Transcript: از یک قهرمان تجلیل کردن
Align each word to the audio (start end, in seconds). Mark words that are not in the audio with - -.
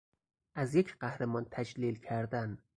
از 0.55 0.75
یک 0.75 0.97
قهرمان 0.99 1.45
تجلیل 1.51 1.95
کردن 1.95 2.57